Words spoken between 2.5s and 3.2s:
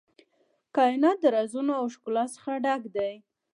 ډک دی.